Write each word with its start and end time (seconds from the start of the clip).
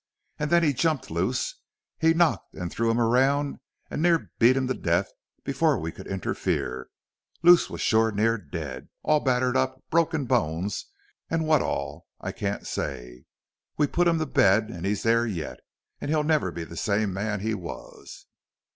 An' 0.39 0.49
then 0.49 0.63
he 0.63 0.73
jumped 0.73 1.11
Luce. 1.11 1.61
He 1.99 2.15
knocked 2.15 2.55
an' 2.55 2.71
threw 2.71 2.89
him 2.89 2.99
around 2.99 3.59
an' 3.91 3.99
he 3.99 4.01
near 4.01 4.31
beat 4.39 4.57
him 4.57 4.65
to 4.67 4.73
death 4.73 5.11
before 5.43 5.77
we 5.77 5.91
could 5.91 6.07
interfere. 6.07 6.87
Luce 7.43 7.69
was 7.69 7.81
shore 7.81 8.11
near 8.11 8.39
dead. 8.39 8.89
All 9.03 9.19
battered 9.19 9.55
up 9.55 9.79
broken 9.91 10.25
bones 10.25 10.87
an' 11.29 11.43
what 11.43 11.61
all 11.61 12.07
I 12.19 12.31
can't 12.31 12.65
say. 12.65 13.25
We 13.77 13.85
put 13.85 14.07
him 14.07 14.17
to 14.17 14.25
bed 14.25 14.71
an' 14.71 14.85
he's 14.85 15.03
there 15.03 15.27
yet, 15.27 15.59
an' 15.99 16.09
he'll 16.09 16.23
never 16.23 16.51
be 16.51 16.63
the 16.63 16.75
same 16.77 17.13
man 17.13 17.41
he 17.41 17.53
was." 17.53 18.25